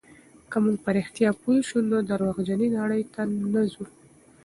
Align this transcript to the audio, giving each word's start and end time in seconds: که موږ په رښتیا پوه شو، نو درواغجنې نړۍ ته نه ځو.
که 0.51 0.57
موږ 0.63 0.77
په 0.85 0.89
رښتیا 0.97 1.29
پوه 1.41 1.57
شو، 1.67 1.79
نو 1.91 1.97
درواغجنې 2.09 2.67
نړۍ 2.77 3.03
ته 3.13 3.21
نه 3.53 3.61
ځو. 3.71 3.85